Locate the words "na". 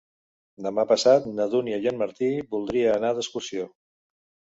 1.39-1.45